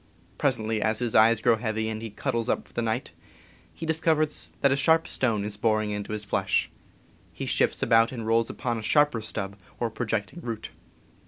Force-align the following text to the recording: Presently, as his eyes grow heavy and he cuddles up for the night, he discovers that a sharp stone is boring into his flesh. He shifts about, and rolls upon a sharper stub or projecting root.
Presently, 0.39 0.81
as 0.81 0.97
his 0.97 1.13
eyes 1.13 1.39
grow 1.41 1.57
heavy 1.57 1.87
and 1.87 2.01
he 2.01 2.09
cuddles 2.09 2.49
up 2.49 2.67
for 2.67 2.73
the 2.73 2.81
night, 2.81 3.11
he 3.71 3.85
discovers 3.85 4.51
that 4.61 4.71
a 4.71 4.75
sharp 4.75 5.07
stone 5.07 5.45
is 5.45 5.57
boring 5.57 5.91
into 5.91 6.13
his 6.13 6.25
flesh. 6.25 6.71
He 7.31 7.45
shifts 7.45 7.83
about, 7.83 8.11
and 8.11 8.25
rolls 8.25 8.49
upon 8.49 8.79
a 8.79 8.81
sharper 8.81 9.21
stub 9.21 9.59
or 9.79 9.91
projecting 9.91 10.41
root. 10.41 10.71